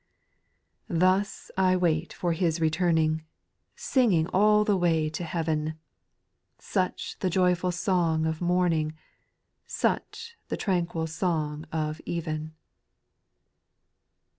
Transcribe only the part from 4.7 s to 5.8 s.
way to heaven;